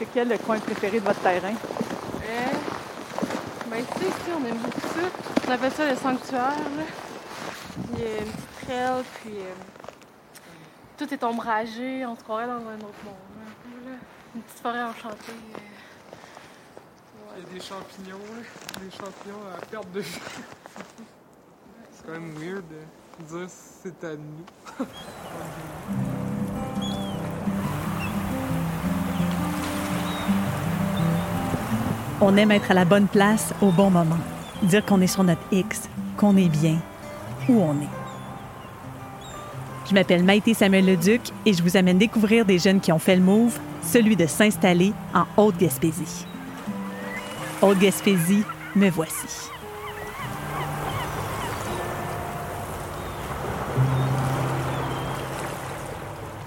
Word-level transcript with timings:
C'est 0.00 0.06
quel 0.14 0.28
le 0.30 0.38
coin 0.38 0.58
préféré 0.58 0.98
de 0.98 1.04
votre 1.04 1.20
terrain? 1.20 1.52
Euh, 1.52 2.46
ben, 3.66 3.84
sais, 3.84 4.06
ici, 4.06 4.30
on 4.34 4.46
aime 4.46 4.56
beaucoup 4.56 4.80
ça. 4.80 5.10
On 5.46 5.50
appelle 5.52 5.72
ça 5.72 5.90
le 5.90 5.94
sanctuaire. 5.94 6.56
Là. 6.56 6.84
Il 7.92 8.00
y 8.00 8.04
a 8.04 8.18
une 8.20 8.32
petite 8.32 8.66
trail, 8.66 9.04
puis 9.20 9.34
euh, 9.34 9.52
tout 10.96 11.12
est 11.12 11.22
ombragé. 11.22 12.06
On 12.06 12.16
se 12.16 12.22
croirait 12.22 12.46
dans 12.46 12.66
un 12.66 12.76
autre 12.76 13.04
monde. 13.04 13.14
un 13.46 13.52
peu, 13.62 13.90
là. 13.90 13.96
Une 14.36 14.40
petite 14.40 14.60
forêt 14.60 14.82
enchantée. 14.84 15.32
euh. 15.54 15.58
Il 17.36 17.42
y 17.42 17.46
a 17.46 17.52
des 17.52 17.60
champignons, 17.60 18.24
là. 18.36 18.80
Des 18.82 18.90
champignons 18.90 19.44
à 19.54 19.66
perte 19.66 19.92
de 19.92 20.00
vue. 20.00 20.18
C'est 21.92 22.06
quand 22.06 22.12
même 22.12 22.32
weird 22.38 22.64
de 22.70 23.36
dire 23.36 23.48
c'est 23.50 24.02
à 24.02 24.16
nous. 24.16 24.46
On 32.22 32.36
aime 32.36 32.50
être 32.50 32.70
à 32.70 32.74
la 32.74 32.84
bonne 32.84 33.06
place 33.06 33.54
au 33.62 33.70
bon 33.70 33.88
moment. 33.88 34.18
Dire 34.62 34.84
qu'on 34.84 35.00
est 35.00 35.06
sur 35.06 35.24
notre 35.24 35.40
X, 35.50 35.88
qu'on 36.18 36.36
est 36.36 36.50
bien, 36.50 36.76
où 37.48 37.62
on 37.62 37.72
est. 37.72 37.88
Je 39.88 39.94
m'appelle 39.94 40.22
Maïté 40.22 40.52
Samuel 40.52 40.84
Leduc 40.84 41.22
et 41.46 41.54
je 41.54 41.62
vous 41.62 41.78
amène 41.78 41.96
découvrir 41.96 42.44
des 42.44 42.58
jeunes 42.58 42.80
qui 42.80 42.92
ont 42.92 42.98
fait 42.98 43.16
le 43.16 43.22
move, 43.22 43.58
celui 43.82 44.16
de 44.16 44.26
s'installer 44.26 44.92
en 45.14 45.24
Haute-Gaspésie. 45.38 46.26
Haute-Gaspésie, 47.62 48.44
me 48.76 48.90
voici. 48.90 49.50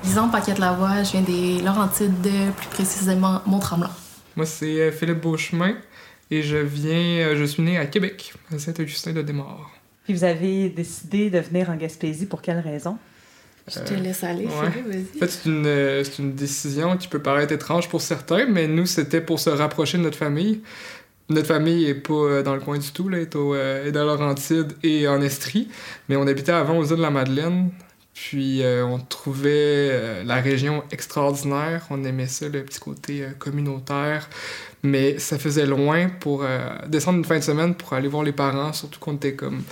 Disons 0.03 0.29
Paquette 0.29 0.59
Lavoie, 0.59 1.01
je 1.01 1.13
viens 1.13 1.21
des 1.21 1.61
Laurentides, 1.63 2.21
de, 2.21 2.51
plus 2.51 2.67
précisément 2.67 3.41
Mont-Tremblant. 3.47 3.89
Moi, 4.35 4.45
c'est 4.45 4.81
euh, 4.81 4.91
Philippe 4.91 5.21
Beauchemin 5.21 5.75
et 6.31 6.41
je 6.41 6.57
viens, 6.57 7.27
euh, 7.27 7.35
je 7.35 7.43
suis 7.43 7.61
né 7.63 7.77
à 7.77 7.85
Québec, 7.85 8.33
à 8.53 8.57
Saint-Augustin-de-Desmaures. 8.57 9.71
Puis 10.05 10.13
vous 10.13 10.23
avez 10.23 10.69
décidé 10.69 11.29
de 11.29 11.39
venir 11.39 11.69
en 11.69 11.75
Gaspésie 11.75 12.25
pour 12.25 12.41
quelle 12.41 12.59
raison? 12.59 12.97
Je 13.67 13.79
te 13.79 13.93
laisse 13.93 14.23
aller, 14.25 14.45
ouais. 14.45 14.71
Philippe, 14.71 14.85
En 14.85 14.89
vas-y. 14.89 15.19
fait, 15.19 15.27
c'est 15.27 15.49
une, 15.49 15.65
euh, 15.65 16.03
c'est 16.03 16.19
une 16.21 16.33
décision 16.33 16.97
qui 16.97 17.07
peut 17.07 17.19
paraître 17.21 17.53
étrange 17.53 17.87
pour 17.87 18.01
certains, 18.01 18.45
mais 18.45 18.67
nous, 18.67 18.85
c'était 18.85 19.21
pour 19.21 19.39
se 19.39 19.49
rapprocher 19.49 19.97
de 19.97 20.03
notre 20.03 20.17
famille. 20.17 20.61
Notre 21.29 21.47
famille 21.47 21.85
est 21.85 21.93
pas 21.95 22.13
euh, 22.13 22.43
dans 22.43 22.55
le 22.55 22.59
coin 22.59 22.77
du 22.77 22.91
tout, 22.91 23.07
là, 23.07 23.19
est, 23.19 23.35
au, 23.37 23.55
euh, 23.55 23.85
est 23.87 23.93
dans 23.93 24.03
Laurentide 24.03 24.73
et 24.83 25.07
en 25.07 25.21
Estrie, 25.21 25.69
mais 26.09 26.17
on 26.17 26.27
habitait 26.27 26.51
avant 26.51 26.77
aux 26.77 26.83
îles 26.83 26.97
de 26.97 27.01
la 27.01 27.09
Madeleine. 27.11 27.69
Puis 28.13 28.61
euh, 28.61 28.85
on 28.85 28.99
trouvait 28.99 29.89
euh, 29.91 30.23
la 30.23 30.35
région 30.35 30.83
extraordinaire, 30.91 31.85
on 31.89 32.03
aimait 32.03 32.27
ça, 32.27 32.47
le 32.47 32.63
petit 32.63 32.79
côté 32.79 33.23
euh, 33.23 33.29
communautaire, 33.39 34.29
mais 34.83 35.17
ça 35.17 35.39
faisait 35.39 35.65
loin 35.65 36.09
pour 36.09 36.45
descendre 36.87 37.19
une 37.19 37.25
fin 37.25 37.39
de 37.39 37.43
semaine 37.43 37.73
pour 37.73 37.93
aller 37.93 38.09
voir 38.09 38.23
les 38.23 38.33
parents, 38.33 38.73
surtout 38.73 38.99
qu'on 38.99 39.15
était 39.15 39.33
comme 39.33 39.63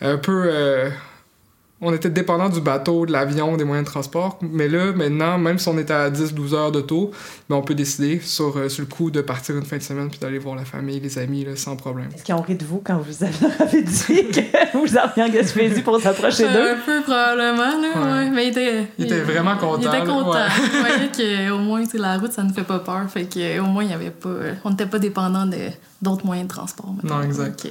un 0.00 0.16
peu... 0.16 0.90
euh, 1.82 1.86
on 1.86 1.92
était 1.92 2.10
dépendant 2.10 2.48
du 2.48 2.60
bateau, 2.60 3.06
de 3.06 3.12
l'avion, 3.12 3.56
des 3.56 3.64
moyens 3.64 3.86
de 3.86 3.90
transport. 3.90 4.38
Mais 4.40 4.68
là, 4.68 4.92
maintenant, 4.92 5.38
même 5.38 5.58
si 5.58 5.68
on 5.68 5.76
était 5.78 5.92
à 5.92 6.10
10-12 6.10 6.54
heures 6.54 6.72
d'auto, 6.72 7.10
ben, 7.48 7.56
on 7.56 7.62
peut 7.62 7.74
décider 7.74 8.20
sur, 8.20 8.56
euh, 8.56 8.68
sur 8.68 8.82
le 8.82 8.86
coup 8.88 9.10
de 9.10 9.20
partir 9.20 9.56
une 9.56 9.64
fin 9.64 9.76
de 9.78 9.82
semaine 9.82 10.08
puis 10.08 10.18
d'aller 10.18 10.38
voir 10.38 10.54
la 10.56 10.64
famille, 10.64 11.00
les 11.00 11.18
amis, 11.18 11.44
là, 11.44 11.56
sans 11.56 11.76
problème. 11.76 12.08
Est-ce 12.14 12.22
qu'ils 12.24 12.34
ont 12.34 12.40
ri 12.42 12.54
de 12.54 12.64
vous 12.64 12.80
quand 12.84 12.98
vous 12.98 13.24
avez 13.24 13.82
dit 13.82 14.28
que 14.30 14.76
vous 14.78 14.96
arriviez 14.98 15.22
en 15.24 15.28
Gaspésie 15.28 15.82
pour 15.82 16.00
s'approcher 16.00 16.44
d'eux? 16.44 16.70
Un 16.72 16.76
peu 16.86 17.02
probablement, 17.02 17.56
là, 17.80 17.88
Ouais. 17.94 18.12
ouais. 18.24 18.30
Mais 18.30 18.46
il 18.46 18.50
était, 18.50 18.86
Il 18.98 19.04
était 19.06 19.20
vraiment 19.20 19.56
content, 19.56 19.78
Il 19.80 19.86
était 19.88 19.98
là, 19.98 20.06
content. 20.06 20.32
ouais. 20.32 20.40
Il 20.74 20.80
voyait 20.80 21.48
qu'au 21.50 21.58
moins, 21.58 21.82
la 21.94 22.18
route, 22.18 22.32
ça 22.32 22.42
ne 22.42 22.52
fait 22.52 22.62
pas 22.64 22.78
peur. 22.78 23.02
Fait 23.10 23.24
qu'au 23.24 23.64
moins, 23.66 23.84
il 23.84 23.90
y 23.90 23.94
avait 23.94 24.10
pas... 24.10 24.30
On 24.64 24.70
n'était 24.70 24.86
pas 24.86 24.98
dépendant 24.98 25.46
de, 25.46 25.56
d'autres 26.00 26.24
moyens 26.24 26.48
de 26.48 26.54
transport. 26.54 26.94
Non, 27.02 27.22
exact. 27.22 27.62
Que, 27.62 27.68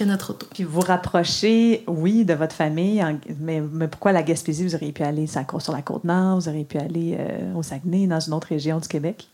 que 0.00 0.04
notre 0.08 0.30
auto. 0.30 0.46
Puis 0.52 0.64
vous 0.64 0.80
rapprochez, 0.80 1.84
oui, 1.86 2.24
de 2.24 2.34
votre 2.34 2.54
famille, 2.54 3.02
en- 3.02 3.18
mais, 3.40 3.60
mais 3.60 3.88
pourquoi 3.88 4.12
la 4.12 4.22
Gaspésie? 4.22 4.64
Vous 4.64 4.74
auriez 4.74 4.92
pu 4.92 5.02
aller 5.02 5.26
sur 5.26 5.72
la- 5.72 5.82
Côte-Nord, 5.82 6.40
vous 6.40 6.48
auriez 6.48 6.64
pu 6.64 6.78
aller 6.78 7.16
euh, 7.18 7.54
au 7.54 7.62
Saguenay, 7.62 8.06
dans 8.06 8.20
une 8.20 8.32
autre 8.32 8.48
région 8.48 8.78
du 8.78 8.88
Québec? 8.88 9.28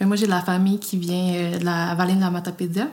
Mais 0.00 0.06
moi, 0.06 0.16
j'ai 0.16 0.26
de 0.26 0.30
la 0.30 0.40
famille 0.42 0.78
qui 0.78 0.98
vient 0.98 1.34
euh, 1.34 1.58
de 1.58 1.64
la 1.64 1.94
vallée 1.94 2.14
de 2.14 2.20
la 2.20 2.30
Matapédia. 2.30 2.88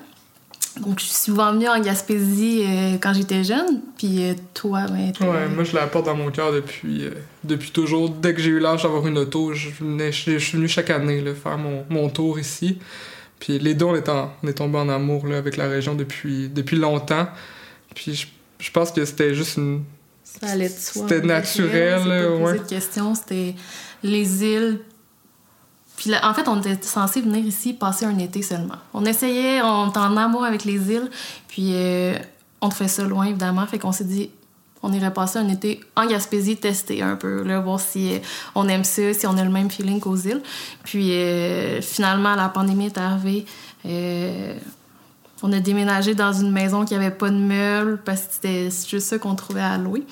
Donc, 0.82 1.00
je 1.00 1.06
suis 1.06 1.14
souvent 1.14 1.54
venue 1.54 1.68
en 1.70 1.80
Gaspésie 1.80 2.64
euh, 2.66 2.98
quand 3.00 3.14
j'étais 3.14 3.44
jeune. 3.44 3.82
Puis 3.98 4.24
euh, 4.24 4.34
toi, 4.54 4.86
ben, 4.88 5.12
Ouais, 5.22 5.48
moi, 5.48 5.64
je 5.64 5.76
la 5.76 5.86
porte 5.88 6.06
dans 6.08 6.16
mon 6.16 6.32
cœur 6.32 6.52
depuis, 6.52 7.06
euh, 7.06 7.12
depuis 7.44 7.72
toujours. 7.72 8.10
Dès 8.10 8.34
que 8.34 8.42
j'ai 8.42 8.50
eu 8.50 8.60
l'âge 8.60 8.84
d'avoir 8.84 9.06
une 9.06 9.18
auto, 9.20 9.54
je, 9.54 9.70
venais- 9.70 10.12
je, 10.12 10.32
je 10.32 10.38
suis 10.40 10.58
venu 10.58 10.68
chaque 10.68 10.90
année 10.90 11.22
là, 11.22 11.34
faire 11.36 11.58
mon, 11.58 11.84
mon 11.90 12.10
tour 12.10 12.40
ici. 12.40 12.80
Puis 13.44 13.60
les 13.60 13.74
deux, 13.74 13.84
on 13.86 13.96
est, 13.96 14.08
en- 14.08 14.32
on 14.42 14.48
est 14.48 14.54
tombés 14.54 14.78
en 14.78 14.88
amour 14.88 15.28
là, 15.28 15.38
avec 15.38 15.58
la 15.58 15.68
région 15.68 15.96
depuis, 15.96 16.48
depuis 16.48 16.78
longtemps. 16.78 17.28
Puis 17.94 18.16
je, 18.16 18.28
je 18.58 18.72
pense 18.72 18.90
que 18.94 19.04
c'était 19.04 19.36
juste 19.36 19.58
une, 19.58 19.84
Ça 20.24 20.48
allait 20.48 20.70
de 20.70 20.74
soi. 20.74 21.04
C'était 21.10 21.20
naturel, 21.28 22.04
posé 22.04 22.44
ouais. 22.44 22.60
de 22.60 22.64
questions. 22.64 23.16
C'était 23.16 23.54
les 24.02 24.44
îles. 24.46 24.80
Puis 25.98 26.10
là, 26.10 26.26
en 26.30 26.34
fait, 26.34 26.48
on 26.48 26.62
était 26.62 26.82
censé 26.88 27.20
venir 27.20 27.46
ici 27.46 27.74
passer 27.74 28.06
un 28.06 28.18
été 28.18 28.42
seulement. 28.42 28.78
On 28.94 29.04
essayait, 29.06 29.62
on 29.62 29.90
était 29.90 30.00
en 30.00 30.16
amour 30.16 30.46
avec 30.46 30.64
les 30.64 30.76
îles. 30.92 31.10
Puis 31.50 31.72
euh, 31.74 32.16
on 32.62 32.70
trouvait 32.70 32.88
ça 32.88 33.04
loin, 33.04 33.26
évidemment. 33.26 33.68
Fait 33.68 33.78
qu'on 33.78 33.92
s'est 33.92 34.06
dit, 34.06 34.30
on 34.84 34.92
irait 34.92 35.14
passer 35.14 35.40
un 35.40 35.48
été 35.48 35.80
en 35.96 36.06
Gaspésie, 36.06 36.58
tester 36.58 37.02
un 37.02 37.16
peu, 37.16 37.44
là, 37.44 37.62
voir 37.62 37.80
si 37.80 38.14
euh, 38.14 38.20
on 38.54 38.68
aime 38.68 38.84
ça, 38.84 39.14
si 39.14 39.26
on 39.26 39.38
a 39.38 39.44
le 39.44 39.50
même 39.50 39.72
feeling 39.72 40.00
qu'aux 40.00 40.18
îles. 40.18 40.42
Puis 40.84 41.14
euh, 41.14 41.82
finalement, 41.82 42.36
la 42.36 42.50
pandémie 42.50 42.88
est 42.88 42.98
arrivée. 42.98 43.46
Euh, 43.86 44.56
on 45.44 45.52
a 45.52 45.60
déménagé 45.60 46.16
dans 46.16 46.32
une 46.32 46.52
maison 46.54 46.86
qui 46.86 46.96
avait 46.96 47.12
pas 47.12 47.30
de 47.30 47.36
meubles 47.36 48.00
parce 48.04 48.22
que 48.22 48.28
c'était 48.32 48.64
juste 48.90 49.08
ça 49.08 49.20
qu'on 49.20 49.36
trouvait 49.36 49.60
à 49.62 49.78
louer. 49.78 50.04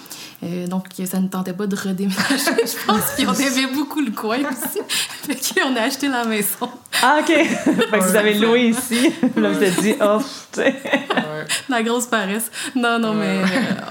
Euh, 0.44 0.68
donc, 0.68 0.88
ça 1.06 1.20
ne 1.22 1.28
tentait 1.30 1.54
pas 1.54 1.68
de 1.68 1.76
redéménager, 1.76 2.20
je 2.38 2.86
pense. 2.86 3.14
Puis 3.18 3.26
on 3.26 3.34
aimait 3.34 3.74
beaucoup 3.74 4.02
le 4.02 4.12
coin 4.12 4.40
aussi. 4.40 4.80
fait 4.88 5.54
qu'on 5.62 5.74
a 5.78 5.84
acheté 5.84 6.10
la 6.10 6.26
maison. 6.26 6.70
Ah, 7.02 7.20
OK! 7.22 7.28
fait 7.34 7.46
que 7.66 8.04
vous 8.04 8.16
avez 8.18 8.34
loué 8.34 8.68
ici. 8.70 9.10
Là, 9.38 9.52
vous 9.52 9.64
êtes 9.64 9.80
dit, 9.82 9.96
oh, 10.02 10.20
tu 10.52 10.60
sais. 10.60 10.66
Ouais, 10.66 11.46
La 11.70 11.82
grosse 11.82 12.08
paresse. 12.08 12.52
Non, 12.76 13.00
non, 13.00 13.14
mais 13.14 13.38
euh, 13.38 13.46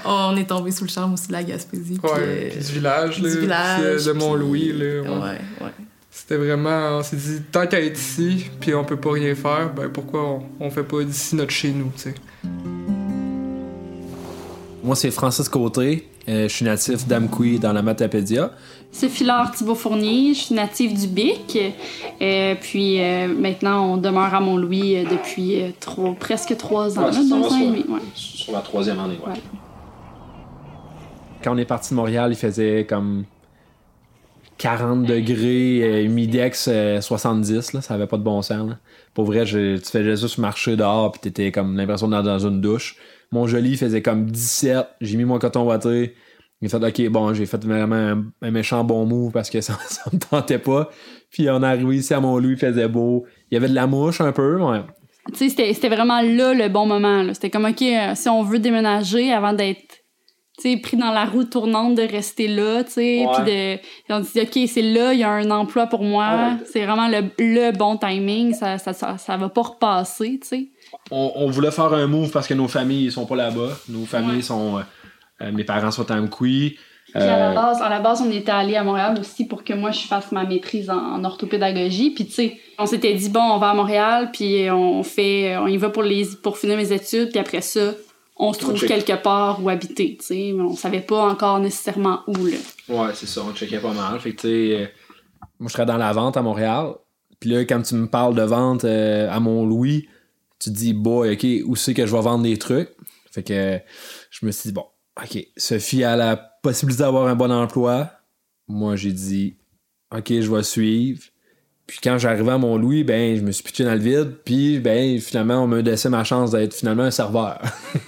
on 0.05 0.37
est 0.37 0.47
tombé 0.47 0.69
sous 0.69 0.83
le 0.83 0.91
charme 0.91 1.13
aussi 1.15 1.27
de 1.27 1.33
la 1.33 1.43
Gaspésie. 1.43 1.97
Puis, 2.01 2.11
ouais. 2.11 2.19
euh, 2.19 2.49
Puis 2.51 2.65
du 2.65 2.71
village, 2.73 3.19
du 3.19 3.27
là, 3.27 3.39
village, 3.39 3.79
puis, 3.79 3.87
euh, 3.87 4.13
de 4.13 4.19
Mont-Louis. 4.19 4.73
Là, 4.73 5.01
ouais. 5.01 5.09
Ouais, 5.09 5.41
ouais. 5.61 5.71
C'était 6.13 6.35
vraiment, 6.35 6.97
on 6.97 7.03
s'est 7.03 7.15
dit, 7.15 7.41
tant 7.51 7.65
qu'à 7.67 7.79
être 7.79 7.97
ici, 7.97 8.45
puis 8.59 8.75
on 8.75 8.83
peut 8.83 8.97
pas 8.97 9.13
rien 9.13 9.33
faire, 9.33 9.71
ben 9.73 9.89
pourquoi 9.89 10.23
on, 10.29 10.41
on 10.59 10.69
fait 10.69 10.83
pas 10.83 11.03
d'ici 11.03 11.35
notre 11.37 11.51
chez 11.51 11.71
nous, 11.71 11.89
tu 11.95 12.01
sais. 12.03 12.13
Moi, 14.83 14.95
c'est 14.95 15.11
Francis 15.11 15.47
Côté. 15.47 16.07
Euh, 16.27 16.47
je 16.47 16.53
suis 16.53 16.65
natif 16.65 17.07
d'Amqui 17.07 17.59
dans 17.59 17.71
la 17.73 17.81
Matapédia. 17.81 18.51
Sophie 18.91 19.23
Laure 19.23 19.51
Thibault 19.51 19.73
Fournier, 19.75 20.33
je 20.33 20.39
suis 20.41 20.55
native 20.55 20.99
du 20.99 21.07
Bic. 21.07 21.57
Euh, 22.21 22.55
puis 22.59 23.01
euh, 23.01 23.27
maintenant, 23.27 23.93
on 23.93 23.97
demeure 23.97 24.33
à 24.33 24.39
Mont-Louis 24.39 24.97
euh, 24.97 25.03
depuis 25.09 25.61
euh, 25.61 25.69
trois- 25.79 26.13
presque 26.19 26.55
trois 26.57 26.97
ans, 26.99 27.05
Ouais, 27.05 27.11
là, 27.11 27.17
deux 27.17 27.33
ans 27.33 27.45
et 27.45 27.49
sur- 27.49 27.59
demi. 27.67 27.85
Ouais. 27.89 27.99
Sur 28.13 28.53
la 28.53 28.59
troisième 28.59 28.99
année, 28.99 29.17
ouais. 29.25 29.31
Ouais. 29.33 29.39
Quand 31.43 31.53
on 31.55 31.57
est 31.57 31.65
parti 31.65 31.91
de 31.91 31.95
Montréal, 31.95 32.31
il 32.31 32.35
faisait 32.37 32.85
comme 32.87 33.23
40 34.61 35.03
degrés, 35.05 35.81
euh, 35.83 36.03
humidex 36.03 36.67
euh, 36.71 37.01
70, 37.01 37.73
là, 37.73 37.81
ça 37.81 37.95
avait 37.95 38.05
pas 38.07 38.17
de 38.17 38.23
bon 38.23 38.41
sens. 38.41 38.69
Là. 38.69 38.77
Pour 39.13 39.25
vrai, 39.25 39.45
je- 39.45 39.77
tu 39.77 39.89
faisais 39.89 40.15
juste 40.15 40.37
marcher 40.37 40.75
dehors, 40.75 41.11
puis 41.11 41.19
t'étais 41.21 41.51
comme 41.51 41.75
l'impression 41.75 42.07
d'être 42.07 42.23
dans 42.23 42.39
une 42.47 42.61
douche. 42.61 42.95
Mon 43.31 43.47
joli 43.47 43.75
faisait 43.77 44.01
comme 44.01 44.29
17, 44.29 44.85
j'ai 45.01 45.17
mis 45.17 45.25
mon 45.25 45.39
coton 45.39 45.63
ouaté. 45.65 46.13
J'ai 46.61 46.69
fait, 46.69 46.77
ok, 46.83 47.09
bon, 47.09 47.33
j'ai 47.33 47.47
fait 47.47 47.63
vraiment 47.65 47.95
un, 47.95 48.23
un 48.43 48.51
méchant 48.51 48.83
bon 48.83 49.05
move 49.05 49.31
parce 49.31 49.49
que 49.49 49.61
ça, 49.61 49.77
ça 49.87 50.03
me 50.13 50.19
tentait 50.19 50.59
pas. 50.59 50.89
Puis 51.31 51.49
on 51.49 51.63
est 51.63 51.65
arrivé 51.65 51.95
ici 51.95 52.13
à 52.13 52.19
Mont-Louis, 52.19 52.51
il 52.53 52.57
faisait 52.57 52.87
beau. 52.87 53.25
Il 53.49 53.55
y 53.55 53.57
avait 53.57 53.69
de 53.69 53.73
la 53.73 53.87
mouche 53.87 54.21
un 54.21 54.31
peu, 54.31 54.61
ouais. 54.61 54.81
Tu 55.37 55.49
sais, 55.49 55.73
c'était 55.73 55.89
vraiment 55.89 56.21
là 56.21 56.53
le 56.53 56.67
bon 56.69 56.85
moment. 56.85 57.25
C'était 57.33 57.49
comme, 57.49 57.65
OK, 57.65 57.81
euh, 57.81 58.11
si 58.15 58.29
on 58.29 58.43
veut 58.43 58.59
déménager 58.59 59.31
avant 59.31 59.53
d'être 59.53 60.00
sais, 60.61 60.77
pris 60.77 60.97
dans 60.97 61.11
la 61.11 61.25
roue 61.25 61.43
tournante 61.43 61.95
de 61.95 62.01
rester 62.03 62.47
là, 62.47 62.83
tu 62.83 62.91
sais, 62.91 63.25
puis 63.33 63.51
de... 63.51 64.13
on 64.13 64.19
dit, 64.19 64.41
OK, 64.41 64.69
c'est 64.69 64.81
là, 64.81 65.13
il 65.13 65.19
y 65.19 65.23
a 65.23 65.29
un 65.29 65.49
emploi 65.51 65.87
pour 65.87 66.03
moi. 66.03 66.25
Ouais. 66.31 66.65
C'est 66.71 66.85
vraiment 66.85 67.07
le, 67.07 67.21
le 67.39 67.71
bon 67.71 67.97
timing. 67.97 68.53
Ça, 68.53 68.77
ça, 68.77 68.93
ça, 68.93 69.17
ça 69.17 69.37
va 69.37 69.49
pas 69.49 69.61
repasser, 69.61 70.39
tu 70.41 70.47
sais. 70.47 70.67
on, 71.11 71.31
on 71.35 71.49
voulait 71.49 71.71
faire 71.71 71.93
un 71.93 72.07
move 72.07 72.31
parce 72.31 72.47
que 72.47 72.53
nos 72.53 72.67
familles 72.67 73.11
sont 73.11 73.25
pas 73.25 73.35
là-bas. 73.35 73.69
Nos 73.89 74.05
familles 74.05 74.37
Ouais. 74.37 74.41
sont. 74.41 74.77
euh, 74.77 74.81
euh, 75.41 75.51
mes 75.51 75.63
parents 75.63 75.91
sont 75.91 76.09
à 76.11 76.15
Amqui. 76.15 76.77
Puis 77.13 77.21
à 77.21 77.25
la 77.25 77.51
Euh, 77.51 77.55
base, 77.55 77.81
à 77.81 77.89
la 77.89 77.99
base, 77.99 78.21
on 78.21 78.31
était 78.31 78.51
allé 78.51 78.75
à 78.77 78.83
Montréal 78.83 79.17
aussi 79.19 79.45
pour 79.45 79.63
que 79.65 79.73
moi 79.73 79.91
je 79.91 79.99
fasse 80.01 80.31
ma 80.31 80.45
maîtrise 80.45 80.89
en, 80.89 80.95
en 81.15 81.23
orthopédagogie. 81.25 82.11
Puis 82.11 82.25
tu 82.27 82.31
sais, 82.31 82.57
on 82.77 82.85
s'était 82.85 83.13
dit 83.15 83.27
bon, 83.29 83.41
on 83.41 83.57
va 83.57 83.71
à 83.71 83.73
Montréal, 83.73 84.29
puis 84.31 84.69
on 84.71 85.03
fait, 85.03 85.57
on 85.57 85.67
y 85.67 85.75
va 85.77 85.89
pour 85.89 86.03
les, 86.03 86.25
pour 86.41 86.57
finir 86.57 86.77
mes 86.77 86.93
études, 86.93 87.29
puis 87.31 87.39
après 87.39 87.59
ça, 87.61 87.91
on 88.37 88.53
se 88.53 88.59
trouve 88.59 88.77
check. 88.77 88.89
quelque 88.89 89.21
part 89.21 89.63
où 89.63 89.69
habiter. 89.69 90.17
Tu 90.19 90.25
sais, 90.25 90.53
mais 90.55 90.63
on 90.63 90.75
savait 90.75 91.01
pas 91.01 91.29
encore 91.29 91.59
nécessairement 91.59 92.21
où 92.27 92.45
là. 92.45 92.57
Ouais, 92.89 93.11
c'est 93.13 93.27
ça, 93.27 93.43
on 93.43 93.53
checkait 93.53 93.79
pas 93.79 93.93
mal. 93.93 94.19
Fait 94.19 94.33
que, 94.33 94.41
tu 94.41 94.47
sais, 94.47 94.81
euh, 94.81 94.87
moi, 95.59 95.67
je 95.67 95.73
serais 95.73 95.85
dans 95.85 95.97
la 95.97 96.11
vente 96.13 96.37
à 96.37 96.41
Montréal. 96.41 96.95
Puis 97.39 97.49
là, 97.49 97.59
quand 97.61 97.81
tu 97.81 97.95
me 97.95 98.07
parles 98.07 98.35
de 98.35 98.43
vente 98.43 98.83
euh, 98.83 99.29
à 99.29 99.39
Mont-Louis, 99.39 100.07
tu 100.59 100.69
te 100.69 100.75
dis, 100.75 100.93
boy, 100.93 101.33
OK, 101.33 101.45
où 101.65 101.75
c'est 101.75 101.93
que 101.93 102.05
je 102.05 102.15
vais 102.15 102.21
vendre 102.21 102.43
des 102.43 102.57
trucs? 102.57 102.89
Fait 103.31 103.43
que 103.43 103.79
je 104.29 104.45
me 104.45 104.51
suis 104.51 104.69
dit, 104.69 104.73
bon, 104.73 104.85
OK, 105.21 105.47
Sophie 105.57 106.03
a 106.03 106.15
la 106.15 106.35
possibilité 106.35 107.03
d'avoir 107.03 107.27
un 107.27 107.35
bon 107.35 107.51
emploi. 107.51 108.11
Moi, 108.67 108.95
j'ai 108.95 109.11
dit, 109.11 109.57
OK, 110.15 110.27
je 110.29 110.51
vais 110.51 110.63
suivre. 110.63 111.21
Puis 111.91 111.99
quand 112.01 112.17
j'arrivais 112.17 112.53
à 112.53 112.57
Mont-Louis, 112.57 113.03
ben, 113.03 113.35
je 113.35 113.41
me 113.41 113.51
suis 113.51 113.63
pitché 113.63 113.83
dans 113.83 113.91
le 113.91 113.99
vide. 113.99 114.31
Puis, 114.45 114.79
ben, 114.79 115.19
finalement, 115.19 115.55
on 115.61 115.67
m'a 115.67 115.81
laissé 115.81 116.07
ma 116.07 116.23
chance 116.23 116.51
d'être 116.51 116.73
finalement 116.73 117.03
un 117.03 117.11
serveur. 117.11 117.59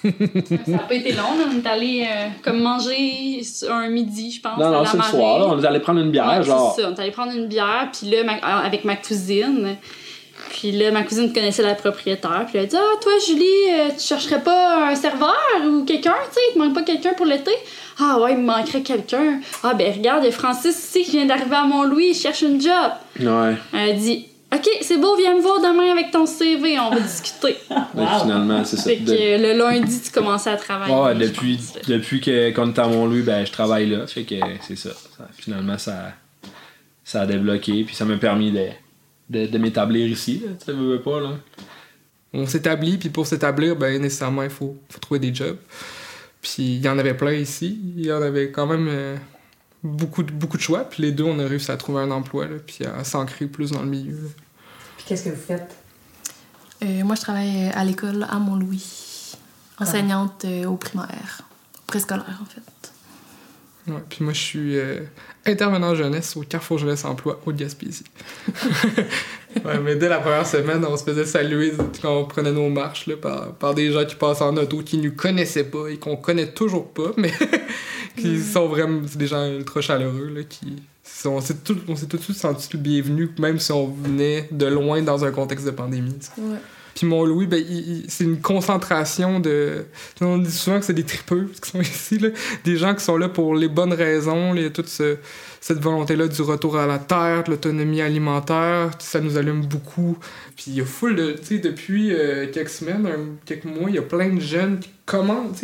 Ça 0.02 0.56
n'a 0.72 0.78
pas 0.80 0.94
été 0.94 1.12
long, 1.12 1.24
on 1.52 1.58
est 1.60 1.68
allé 1.68 2.08
euh, 2.10 2.28
comme 2.44 2.62
manger 2.62 3.42
un 3.70 3.90
midi, 3.90 4.32
je 4.32 4.40
pense. 4.42 4.58
non, 4.58 4.68
à 4.68 4.72
non, 4.72 4.86
c'est 4.86 4.96
le 4.96 5.04
soir. 5.04 5.40
là. 5.40 5.48
On 5.50 5.62
est 5.62 5.66
allé 5.68 5.82
prendre 5.82 6.00
une 6.00 6.12
bière, 6.12 6.38
Ouais, 6.40 6.44
genre. 6.44 6.74
c'est 6.74 6.82
ça. 6.84 6.90
On 6.90 6.96
est 6.96 7.00
allé 7.02 7.12
prendre 7.12 7.34
une 7.36 7.48
bière, 7.48 7.90
puis 7.92 8.10
là, 8.10 8.24
ma- 8.24 8.36
euh, 8.38 8.66
avec 8.66 8.86
ma 8.86 8.96
cousine. 8.96 9.76
Puis 10.50 10.72
là, 10.72 10.92
ma 10.92 11.04
cousine 11.04 11.34
connaissait 11.34 11.64
la 11.64 11.76
propriétaire. 11.76 12.46
Puis 12.48 12.58
elle 12.58 12.64
a 12.64 12.68
dit 12.68 12.76
Ah, 12.78 13.00
toi, 13.02 13.12
Julie, 13.28 13.44
euh, 13.72 13.90
tu 13.98 14.06
chercherais 14.06 14.42
pas 14.42 14.90
un 14.90 14.96
serveur 14.96 15.36
ou 15.68 15.84
quelqu'un, 15.84 16.14
tu 16.30 16.34
sais, 16.36 16.40
il 16.50 16.54
te 16.54 16.60
manque 16.60 16.74
pas 16.76 16.84
quelqu'un 16.84 17.14
pour 17.14 17.26
l'été 17.26 17.52
Ah, 18.00 18.20
ouais, 18.20 18.34
il 18.34 18.38
me 18.38 18.46
manquerait 18.46 18.82
quelqu'un. 18.82 19.40
Ah, 19.64 19.74
ben 19.74 19.92
regarde, 19.94 20.24
il 20.24 20.28
y 20.28 20.30
a 20.30 20.32
Francis 20.32 20.78
ici 20.78 21.04
qui 21.04 21.12
vient 21.18 21.26
d'arriver 21.26 21.56
à 21.56 21.66
Mont-Louis, 21.66 22.10
il 22.12 22.16
cherche 22.16 22.42
une 22.44 22.62
job. 22.62 22.92
Ouais. 23.20 23.56
Elle 23.74 23.90
a 23.90 23.94
dit 23.94 24.28
Ok, 24.54 24.70
c'est 24.82 24.98
beau, 25.00 25.16
viens 25.18 25.36
me 25.36 25.42
voir 25.42 25.60
demain 25.62 25.92
avec 25.92 26.12
ton 26.12 26.28
CV, 26.28 26.78
on 26.80 26.92
va 26.92 27.00
discuter. 27.00 27.58
Ben, 27.96 28.08
finalement, 28.22 28.64
c'est 28.64 28.78
ça. 28.78 28.84
fait 28.84 28.98
que 28.98 29.04
De- 29.10 29.42
le 29.44 29.58
lundi, 29.58 30.00
tu 30.02 30.12
commençais 30.12 30.50
à 30.52 30.58
travailler. 30.58 30.94
Ouais, 30.94 31.16
depuis, 31.16 32.22
que, 32.22 32.52
qu'on 32.52 32.72
est 32.72 32.78
à 32.80 32.88
Mont-Louis, 32.88 33.22
ben, 33.24 33.46
je 33.46 33.52
travaille 33.52 33.88
là. 33.90 34.06
Fait 34.08 34.24
que 34.24 34.36
c'est 34.62 34.76
ça. 34.78 34.90
Ça- 34.90 35.28
Finalement, 35.38 35.78
ça, 35.80 36.12
ça 37.04 37.22
a 37.22 37.26
débloqué. 37.26 37.84
Puis 37.84 37.96
ça 37.96 38.06
m'a 38.06 38.18
permis 38.18 38.52
de, 38.52 38.68
de, 39.30 39.46
de 39.48 39.58
m'établir 39.58 40.08
ici. 40.08 40.44
Là. 40.46 40.52
Tu 40.64 40.72
veux, 40.72 40.94
veux 40.96 41.02
pas, 41.02 41.20
là. 41.20 41.38
On 42.34 42.46
s'établit, 42.48 42.98
puis 42.98 43.10
pour 43.10 43.28
s'établir, 43.28 43.76
ben 43.76 44.02
nécessairement, 44.02 44.44
il 44.44 44.50
faut, 44.50 44.76
faut 44.90 45.00
trouver 45.00 45.20
des 45.20 45.34
jobs. 45.34 45.58
Puis 46.42 46.64
il 46.78 46.82
y 46.82 46.90
en 46.90 46.98
avait 46.98 47.14
plein 47.16 47.34
ici. 47.34 47.80
Il 47.96 48.06
y 48.06 48.12
en 48.12 48.22
avait 48.22 48.52
quand 48.52 48.66
même 48.66 48.88
euh, 48.90 49.16
beaucoup, 49.84 50.24
de- 50.24 50.32
beaucoup 50.32 50.58
de 50.58 50.62
choix. 50.64 50.84
Puis 50.84 51.04
les 51.04 51.12
deux, 51.12 51.24
on 51.26 51.38
a 51.40 51.46
réussi 51.48 51.70
à 51.72 51.78
trouver 51.78 52.02
un 52.02 52.12
emploi, 52.12 52.48
là, 52.48 52.56
puis 52.66 52.86
à 52.86 53.04
s'ancrer 53.04 53.46
plus 53.46 53.72
dans 53.72 53.82
le 53.82 53.88
milieu. 53.88 54.16
là. 54.16 54.30
Puis 54.98 55.06
qu'est-ce 55.08 55.26
que 55.26 55.30
vous 55.30 55.42
faites? 55.42 55.76
Euh, 56.84 57.04
moi, 57.04 57.16
je 57.16 57.22
travaille 57.22 57.68
à 57.74 57.84
l'école 57.86 58.26
à 58.30 58.40
Mont-Louis, 58.40 59.36
enseignante 59.80 60.44
euh, 60.46 60.66
au 60.66 60.76
primaire, 60.76 61.42
préscolaire 61.88 62.40
en 62.42 62.46
fait. 62.46 62.83
Ouais, 63.88 63.96
puis 64.10 64.24
moi, 64.24 64.32
je 64.34 64.40
suis 64.40 64.78
euh, 64.78 65.00
intervenant 65.46 65.94
jeunesse 65.94 66.38
au 66.38 66.42
Carrefour 66.42 66.78
Jeunesse 66.78 67.04
Emploi 67.04 67.42
au 67.46 67.52
Gaspésie. 67.52 68.06
ouais, 69.66 69.80
mais 69.84 69.96
dès 69.96 70.08
la 70.08 70.20
première 70.20 70.48
semaine, 70.48 70.86
on 70.86 70.96
se 70.96 71.04
faisait 71.04 71.26
saluer 71.26 71.74
quand 72.02 72.18
on 72.18 72.26
prenait 72.26 72.54
nos 72.54 72.70
marches 72.70 73.08
là, 73.08 73.18
par, 73.18 73.54
par 73.56 73.74
des 73.74 73.92
gens 73.92 74.06
qui 74.06 74.16
passent 74.16 74.42
en 74.42 74.56
auto, 74.56 74.82
qui 74.84 74.98
nous 74.98 75.12
connaissaient 75.12 75.66
pas 75.66 75.90
et 75.90 75.98
qu'on 75.98 76.16
connaît 76.16 76.52
toujours 76.52 76.94
pas, 76.94 77.12
mais 77.18 77.34
qui 78.16 78.42
sont 78.42 78.68
vraiment 78.68 79.02
des 79.16 79.28
gens 79.28 79.46
ultra 79.52 79.82
chaleureux. 79.82 80.32
Là, 80.34 80.44
qui 80.44 80.82
sont, 81.04 81.32
on 81.32 81.42
s'est 81.42 81.56
tout, 81.56 81.76
tout 81.76 82.18
de 82.18 82.22
suite 82.22 82.38
senti 82.38 82.70
le 82.74 82.80
bienvenu, 82.80 83.30
même 83.38 83.60
si 83.60 83.74
on 83.74 83.88
venait 83.88 84.48
de 84.52 84.66
loin 84.66 85.02
dans 85.02 85.26
un 85.26 85.32
contexte 85.32 85.66
de 85.66 85.72
pandémie. 85.72 86.20
Ouais. 86.38 86.58
Puis 86.96 87.08
Mont-Louis, 87.08 87.48
ben, 87.48 87.64
c'est 88.08 88.24
une 88.24 88.40
concentration 88.40 89.40
de. 89.40 89.86
On 90.22 90.38
dit 90.38 90.52
souvent 90.52 90.80
que 90.80 90.86
c'est 90.86 90.94
des 90.94 91.04
tripeux 91.04 91.50
qui 91.62 91.70
sont 91.72 91.82
ici, 91.82 92.20
là. 92.20 92.30
des 92.64 92.78
gens 92.78 92.94
qui 92.94 93.04
sont 93.04 93.18
là 93.18 93.30
pour 93.30 93.56
les 93.56 93.68
bonnes 93.68 93.94
raisons, 93.94 94.54
les, 94.54 94.72
toute 94.72 94.88
ce- 94.90 95.18
cette 95.60 95.80
volonté-là 95.80 96.28
du 96.28 96.42
retour 96.42 96.78
à 96.78 96.86
la 96.86 97.00
terre, 97.00 97.44
de 97.46 97.52
l'autonomie 97.52 98.02
alimentaire, 98.02 98.92
ça 99.00 99.20
nous 99.22 99.38
allume 99.38 99.66
beaucoup. 99.66 100.18
Puis 100.56 100.66
il 100.68 100.76
y 100.76 100.82
a 100.82 100.86
full 100.86 101.16
de. 101.16 101.32
Tu 101.32 101.46
sais, 101.46 101.58
depuis 101.60 102.14
euh, 102.14 102.48
quelques 102.52 102.70
semaines, 102.70 103.08
quelques 103.46 103.66
mois, 103.66 103.90
il 103.90 103.96
y 103.96 104.00
a 104.00 104.04
plein 104.04 104.30
de 104.30 104.40
jeunes 104.40 104.80
qui 104.80 104.90
commencent. 105.06 105.64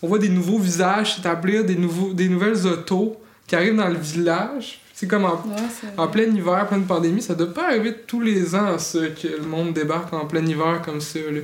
On 0.00 0.06
voit 0.06 0.18
des 0.18 0.28
nouveaux 0.28 0.58
visages 0.58 1.16
s'établir, 1.16 1.64
des, 1.64 1.74
nouveaux, 1.74 2.12
des 2.12 2.28
nouvelles 2.28 2.66
autos 2.66 3.20
qui 3.48 3.56
arrivent 3.56 3.74
dans 3.76 3.88
le 3.88 3.98
village. 3.98 4.80
C'est 5.00 5.06
comme 5.06 5.26
en 5.26 5.34
Ouais, 5.34 5.62
en 5.96 6.08
plein 6.08 6.24
hiver, 6.24 6.66
pleine 6.66 6.84
pandémie, 6.84 7.22
ça 7.22 7.36
doit 7.36 7.54
pas 7.54 7.68
arriver 7.68 7.94
tous 8.04 8.20
les 8.20 8.56
ans, 8.56 8.76
ça, 8.78 8.98
que 8.98 9.28
le 9.28 9.44
monde 9.44 9.72
débarque 9.72 10.12
en 10.12 10.26
plein 10.26 10.44
hiver 10.44 10.82
comme 10.84 11.00
ça. 11.00 11.20
là. 11.20 11.42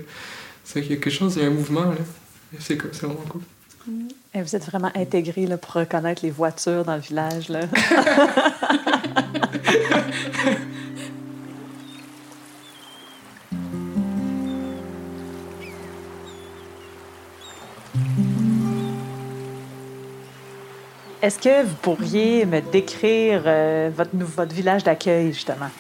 C'est 0.65 0.83
qu'il 0.83 0.91
y 0.91 0.95
a 0.95 0.97
quelque 0.97 1.15
chose, 1.15 1.37
il 1.37 1.43
y 1.43 1.45
a 1.45 1.49
un 1.49 1.53
mouvement, 1.53 1.85
là. 1.85 2.59
C'est 2.59 2.75
vraiment 2.75 3.15
cool. 3.29 3.43
Et 4.35 4.43
vous 4.43 4.57
êtes 4.57 4.65
vraiment 4.65 4.91
intégrés 4.97 5.47
là, 5.47 5.57
pour 5.57 5.75
reconnaître 5.75 6.25
les 6.25 6.33
voitures 6.33 6.85
dans 6.85 6.97
le 6.97 7.01
village. 7.01 7.49
Là. 7.49 7.61
Est-ce 21.25 21.39
que 21.39 21.63
vous 21.65 21.75
pourriez 21.81 22.45
me 22.45 22.61
décrire 22.61 23.43
euh, 23.47 23.89
votre, 23.97 24.11
votre 24.15 24.55
village 24.55 24.85
d'accueil, 24.85 25.33
justement? 25.33 25.71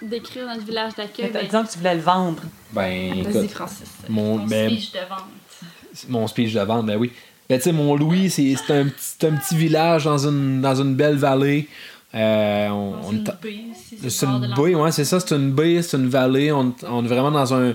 Décrire 0.00 0.46
notre 0.46 0.64
village 0.64 0.94
d'accueil. 0.94 1.30
ben, 1.30 1.44
Disons 1.44 1.64
que 1.64 1.70
tu 1.72 1.76
voulais 1.78 1.96
le 1.96 2.00
vendre. 2.00 2.42
Ben, 2.72 3.22
Vas-y, 3.24 3.48
Francis. 3.48 3.90
mon- 4.08 4.38
Ton 4.38 4.46
ben- 4.46 4.70
speech 4.70 4.92
de 4.92 4.98
vente. 5.00 6.08
mon 6.08 6.26
speech 6.26 6.54
de 6.54 6.60
vente, 6.60 6.86
ben 6.86 6.96
oui. 6.96 7.12
Ben, 7.46 7.58
tu 7.58 7.64
sais, 7.64 7.72
Mont-Louis, 7.72 8.30
c'est, 8.30 8.54
c'est, 8.56 8.72
un, 8.72 8.86
petit- 8.86 9.26
un 9.26 9.36
petit 9.36 9.54
village 9.54 10.04
dans 10.04 10.26
une, 10.26 10.62
dans 10.62 10.74
une 10.80 10.94
belle 10.94 11.16
vallée. 11.16 11.68
Euh, 12.14 12.68
on, 12.70 12.92
Dans 12.92 13.08
on 13.08 13.12
une 13.12 13.24
baie 13.24 13.64
aussi, 13.72 14.10
C'est 14.10 14.24
une 14.26 14.54
baie, 14.56 14.74
ouais, 14.74 14.92
c'est 14.92 15.04
ça, 15.04 15.20
c'est 15.20 15.34
une 15.36 15.52
baie, 15.52 15.82
c'est 15.82 15.98
une 15.98 16.08
vallée. 16.08 16.52
On, 16.52 16.74
on 16.88 17.04
est 17.04 17.08
vraiment 17.08 17.30
dans 17.30 17.52
un, 17.52 17.74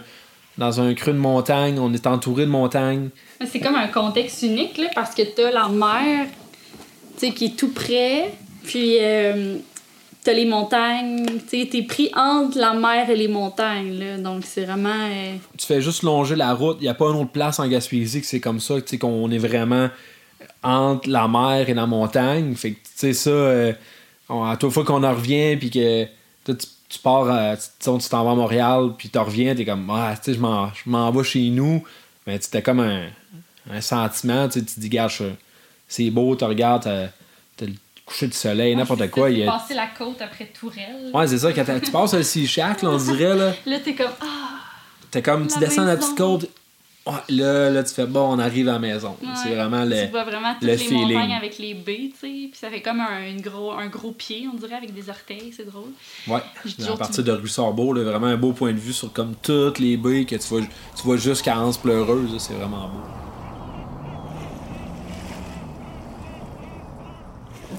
dans 0.57 0.81
un 0.81 0.91
creux 0.95 1.13
de 1.13 1.19
montagne. 1.19 1.77
On 1.77 1.93
est 1.93 2.07
entouré 2.07 2.45
de 2.47 2.49
montagnes. 2.51 3.09
Mais 3.39 3.45
C'est 3.45 3.59
comme 3.59 3.75
un 3.75 3.89
contexte 3.89 4.41
unique, 4.41 4.79
là, 4.79 4.87
parce 4.95 5.13
que 5.13 5.21
t'as 5.21 5.51
la 5.51 5.69
mer, 5.69 6.25
tu 7.17 7.27
sais, 7.27 7.33
qui 7.33 7.45
est 7.45 7.57
tout 7.57 7.71
près, 7.71 8.33
puis 8.63 8.97
euh, 8.99 9.57
t'as 10.23 10.33
les 10.33 10.45
montagnes, 10.45 11.25
tu 11.49 11.61
sais, 11.61 11.69
t'es 11.69 11.83
pris 11.83 12.11
entre 12.15 12.57
la 12.57 12.73
mer 12.73 13.09
et 13.09 13.15
les 13.15 13.27
montagnes, 13.27 13.99
là, 13.99 14.17
donc 14.17 14.43
c'est 14.45 14.65
vraiment... 14.65 14.89
euh, 14.89 15.35
Tu 15.57 15.65
fais 15.65 15.81
juste 15.81 16.03
longer 16.03 16.35
la 16.35 16.53
route. 16.53 16.77
Il 16.81 16.87
a 16.87 16.93
pas 16.93 17.05
une 17.05 17.17
autre 17.17 17.31
place 17.31 17.59
en 17.59 17.67
Gaspésie 17.67 18.21
que 18.21 18.27
c'est 18.27 18.39
comme 18.39 18.59
ça, 18.59 18.75
tu 18.81 18.87
sais, 18.87 18.97
qu'on 18.97 19.29
est 19.31 19.37
vraiment 19.37 19.89
entre 20.63 21.09
la 21.09 21.27
mer 21.27 21.69
et 21.69 21.73
la 21.73 21.85
montagne. 21.85 22.55
Fait 22.55 22.71
que, 22.71 22.77
tu 22.77 22.91
sais, 22.95 23.13
ça, 23.13 23.29
euh, 23.29 23.73
à 24.29 24.57
toute 24.57 24.71
fois 24.71 24.83
qu'on 24.83 25.03
en 25.03 25.13
revient, 25.13 25.57
puis 25.57 25.69
que 25.69 26.05
tu, 26.45 26.55
tu 26.89 26.99
pars, 26.99 27.29
euh, 27.29 27.55
tu 27.55 28.09
t'en 28.09 28.23
vas 28.23 28.31
à 28.31 28.35
Montréal, 28.35 28.91
puis 28.97 29.09
tu 29.09 29.17
reviens, 29.17 29.55
t'es 29.55 29.65
comme, 29.65 29.89
ah, 29.91 30.13
tu 30.15 30.31
sais, 30.31 30.33
je 30.33 30.39
m'en 30.39 30.71
je 30.73 31.17
vais 31.17 31.23
chez 31.23 31.49
nous. 31.49 31.83
Mais 32.25 32.39
tu 32.39 32.49
t'as 32.49 32.61
comme 32.61 32.79
un, 32.79 33.81
sentiment, 33.81 34.47
tu 34.47 34.63
te 34.63 34.79
dis, 34.79 34.89
gars, 34.89 35.07
c'est 35.87 36.09
beau, 36.09 36.35
tu 36.35 36.43
regardes, 36.43 36.83
t'as 36.83 37.65
le 37.65 37.73
coucher 38.05 38.27
du 38.27 38.33
soleil, 38.33 38.75
n'importe 38.75 38.99
c'est 38.99 39.09
quoi. 39.09 39.29
il 39.31 39.47
a- 39.47 39.59
la 39.73 39.87
côte 39.87 40.21
après 40.21 40.45
Tourelle. 40.45 41.09
Ouais, 41.13 41.27
c'est 41.27 41.39
ça, 41.39 41.51
quand 41.53 41.65
tu 41.83 41.91
passes 41.91 42.13
le 42.13 42.23
Sea 42.23 42.47
on 42.83 42.97
dirait, 42.97 43.35
là. 43.35 43.53
Là, 43.65 43.79
t'es 43.79 43.95
comme, 43.95 44.11
ah, 44.21 44.25
T'es 45.11 45.21
comme, 45.21 45.47
tu 45.47 45.57
descends 45.59 45.85
la 45.85 45.97
petite 45.97 46.17
côte. 46.17 46.49
Là, 47.29 47.69
là, 47.69 47.83
tu 47.83 47.93
fais, 47.93 48.07
bon, 48.07 48.33
on 48.33 48.39
arrive 48.39 48.67
à 48.67 48.73
la 48.73 48.79
maison. 48.79 49.15
Ouais. 49.21 49.29
C'est 49.43 49.53
vraiment 49.53 49.83
tu 49.83 49.89
le. 49.91 50.07
vois 50.09 50.23
vraiment 50.23 50.53
toutes 50.55 50.63
le 50.63 50.69
les 50.69 50.77
feeling. 50.77 51.13
montagnes 51.13 51.33
avec 51.33 51.59
les 51.59 51.75
baies, 51.75 52.09
tu 52.11 52.17
sais, 52.19 52.27
puis 52.49 52.51
ça 52.55 52.69
fait 52.71 52.81
comme 52.81 52.99
un, 52.99 53.35
gros, 53.37 53.71
un 53.73 53.85
gros 53.87 54.11
pied, 54.11 54.47
on 54.51 54.57
dirait, 54.57 54.73
avec 54.75 54.91
des 54.91 55.07
orteils, 55.07 55.53
c'est 55.55 55.67
drôle. 55.69 55.91
Ouais. 56.27 56.39
Je 56.65 56.83
À 56.91 56.97
partir 56.97 57.23
de 57.23 57.31
rue 57.31 57.47
Sorbeau, 57.47 57.93
là, 57.93 58.03
vraiment 58.03 58.25
un 58.25 58.37
beau 58.37 58.53
point 58.53 58.73
de 58.73 58.79
vue 58.79 58.91
sur 58.91 59.13
comme 59.13 59.35
toutes 59.35 59.77
les 59.77 59.97
baies 59.97 60.25
que 60.25 60.35
tu 60.35 60.47
vois, 60.47 60.61
tu 60.61 61.03
vois 61.03 61.17
jusqu'à 61.17 61.59
Anse 61.59 61.77
Pleureuse. 61.77 62.35
C'est 62.39 62.53
vraiment 62.55 62.87
beau. 62.87 62.99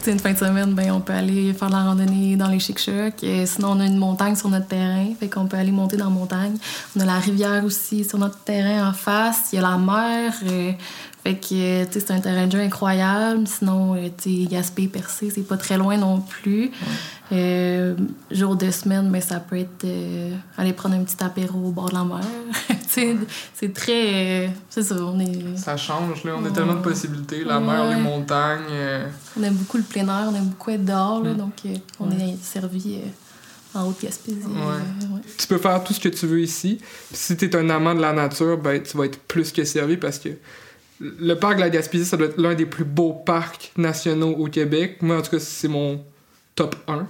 Tu 0.06 0.12
sais, 0.12 0.18
une 0.18 0.22
fin 0.22 0.34
de 0.34 0.38
semaine, 0.38 0.72
ben, 0.72 0.92
on 0.92 1.00
peut 1.00 1.12
aller 1.12 1.52
faire 1.52 1.66
de 1.66 1.72
la 1.72 1.82
randonnée 1.82 2.36
dans 2.36 2.46
les 2.46 2.60
chic-chocs. 2.60 3.26
Sinon, 3.44 3.72
on 3.72 3.80
a 3.80 3.86
une 3.86 3.96
montagne 3.96 4.36
sur 4.36 4.48
notre 4.48 4.68
terrain, 4.68 5.04
fait 5.18 5.28
qu'on 5.28 5.46
peut 5.46 5.56
aller 5.56 5.72
monter 5.72 5.96
dans 5.96 6.04
la 6.04 6.10
montagne. 6.12 6.56
On 6.94 7.00
a 7.00 7.04
la 7.04 7.18
rivière 7.18 7.64
aussi 7.64 8.04
sur 8.04 8.16
notre 8.16 8.38
terrain 8.38 8.88
en 8.88 8.92
face. 8.92 9.48
Il 9.52 9.56
y 9.56 9.58
a 9.58 9.62
la 9.62 9.76
mer. 9.76 10.32
Fait 11.26 11.34
que, 11.34 11.54
euh, 11.54 11.84
tu 11.86 11.94
sais, 11.94 12.00
c'est 12.06 12.12
un 12.12 12.20
terrain 12.20 12.46
de 12.46 12.52
jeu 12.52 12.60
incroyable. 12.60 13.46
Sinon, 13.48 13.94
euh, 13.96 14.08
tu 14.16 14.42
sais, 14.42 14.48
Gaspé, 14.48 14.86
Percé, 14.86 15.30
c'est 15.30 15.42
pas 15.46 15.56
très 15.56 15.76
loin 15.76 15.96
non 15.96 16.20
plus. 16.20 16.70
Euh, 17.32 17.94
jour 18.30 18.54
de 18.54 18.70
semaine, 18.70 19.10
ben, 19.10 19.20
ça 19.20 19.40
peut 19.40 19.58
être 19.58 19.84
euh, 19.84 20.30
aller 20.56 20.72
prendre 20.72 20.94
un 20.94 21.02
petit 21.02 21.16
apéro 21.24 21.58
au 21.58 21.70
bord 21.72 21.88
de 21.88 21.94
la 21.94 22.04
mer. 22.04 22.20
tu 22.68 22.74
sais, 22.88 23.16
c'est 23.54 23.72
très... 23.72 24.46
euh, 24.46 24.48
c'est 24.70 24.82
ça, 24.84 24.94
on 25.00 25.18
est... 25.18 25.56
Ça 25.56 25.76
change, 25.76 26.22
là. 26.22 26.32
On 26.36 26.44
a 26.44 26.48
Ouais. 26.48 26.52
tellement 26.52 26.74
de 26.74 26.82
possibilités. 26.82 27.42
La 27.42 27.58
mer, 27.58 27.88
les 27.90 27.96
montagnes. 28.00 28.60
On 29.36 29.42
aime 29.42 29.54
beaucoup 29.54 29.78
le 29.78 29.82
plein 29.82 30.04
air, 30.06 30.28
on 30.30 30.34
aime 30.36 30.46
beaucoup 30.50 30.70
être 30.70 30.84
dehors, 30.84 31.22
là, 31.24 31.34
donc 31.34 31.54
euh, 31.66 31.74
on 31.98 32.08
est 32.12 32.36
servi 32.40 32.98
en 33.74 33.88
Haute-Gaspésie. 33.88 34.38
euh, 34.46 35.14
ouais. 35.16 35.20
tu 35.36 35.46
peux 35.48 35.58
faire 35.58 35.82
tout 35.82 35.92
ce 35.92 36.00
que 36.00 36.08
tu 36.08 36.26
veux 36.28 36.40
ici. 36.40 36.78
Si 37.12 37.36
t'es 37.36 37.54
un 37.56 37.68
amant 37.70 37.94
de 37.96 38.00
la 38.00 38.12
nature, 38.12 38.56
ben, 38.56 38.80
tu 38.80 38.96
vas 38.96 39.06
être 39.06 39.18
plus 39.18 39.50
que 39.50 39.64
servi 39.64 39.96
parce 39.96 40.18
que 40.20 40.28
le 41.00 41.34
parc 41.34 41.56
de 41.56 41.60
la 41.60 41.70
Gaspésie, 41.70 42.04
ça 42.04 42.16
doit 42.16 42.28
être 42.28 42.40
l'un 42.40 42.54
des 42.54 42.66
plus 42.66 42.84
beaux 42.84 43.12
parcs 43.12 43.72
nationaux 43.76 44.32
au 44.32 44.46
Québec. 44.46 44.98
Moi, 45.02 45.18
en 45.18 45.22
tout 45.22 45.32
cas, 45.32 45.38
c'est 45.38 45.68
mon 45.68 46.02
top 46.54 46.74
1. 46.88 47.06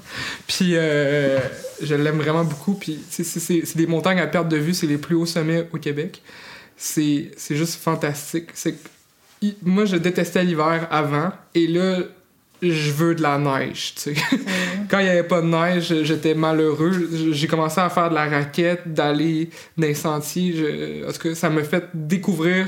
Puis 0.46 0.72
euh, 0.74 1.38
je 1.80 1.94
l'aime 1.94 2.18
vraiment 2.18 2.44
beaucoup. 2.44 2.74
Puis 2.74 2.98
c'est 3.08 3.76
des 3.76 3.86
montagnes 3.86 4.20
à 4.20 4.26
perte 4.26 4.48
de 4.48 4.56
vue, 4.56 4.74
c'est 4.74 4.86
les 4.86 4.98
plus 4.98 5.14
hauts 5.14 5.26
sommets 5.26 5.68
au 5.72 5.78
Québec. 5.78 6.20
C'est 6.76 7.30
juste 7.50 7.80
fantastique. 7.80 8.50
C'est 8.54 8.76
moi, 9.62 9.84
je 9.84 9.96
détestais 9.96 10.44
l'hiver 10.44 10.88
avant, 10.90 11.30
et 11.54 11.66
là, 11.66 11.98
je 12.62 12.90
veux 12.90 13.14
de 13.14 13.22
la 13.22 13.38
neige, 13.38 13.94
tu 13.94 14.14
sais. 14.14 14.14
Quand 14.90 14.98
il 14.98 15.04
n'y 15.04 15.10
avait 15.10 15.22
pas 15.22 15.42
de 15.42 15.46
neige, 15.46 15.94
j'étais 16.02 16.34
malheureux. 16.34 17.08
J'ai 17.32 17.46
commencé 17.46 17.80
à 17.80 17.90
faire 17.90 18.08
de 18.08 18.14
la 18.14 18.28
raquette, 18.28 18.92
d'aller 18.92 19.50
dans 19.76 19.86
les 19.86 19.94
sentiers. 19.94 21.02
Parce 21.04 21.18
que 21.18 21.34
ça 21.34 21.50
me 21.50 21.62
fait 21.62 21.84
découvrir 21.92 22.66